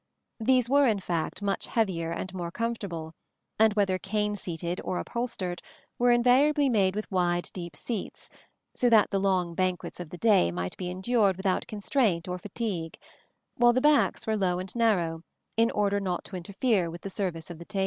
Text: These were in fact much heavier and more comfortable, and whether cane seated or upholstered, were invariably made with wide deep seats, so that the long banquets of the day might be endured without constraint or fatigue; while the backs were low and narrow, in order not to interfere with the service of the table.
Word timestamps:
These 0.39 0.67
were 0.67 0.87
in 0.87 0.99
fact 0.99 1.43
much 1.43 1.67
heavier 1.67 2.09
and 2.11 2.33
more 2.33 2.49
comfortable, 2.49 3.13
and 3.59 3.71
whether 3.75 3.99
cane 3.99 4.35
seated 4.35 4.81
or 4.83 4.97
upholstered, 4.97 5.61
were 5.99 6.11
invariably 6.11 6.69
made 6.69 6.95
with 6.95 7.11
wide 7.11 7.51
deep 7.53 7.75
seats, 7.75 8.27
so 8.73 8.89
that 8.89 9.11
the 9.11 9.19
long 9.19 9.53
banquets 9.53 9.99
of 9.99 10.09
the 10.09 10.17
day 10.17 10.49
might 10.49 10.75
be 10.75 10.89
endured 10.89 11.37
without 11.37 11.67
constraint 11.67 12.27
or 12.27 12.39
fatigue; 12.39 12.97
while 13.57 13.73
the 13.73 13.79
backs 13.79 14.25
were 14.25 14.35
low 14.35 14.57
and 14.57 14.75
narrow, 14.75 15.21
in 15.55 15.69
order 15.69 15.99
not 15.99 16.23
to 16.23 16.35
interfere 16.35 16.89
with 16.89 17.01
the 17.01 17.11
service 17.11 17.51
of 17.51 17.59
the 17.59 17.65
table. 17.65 17.79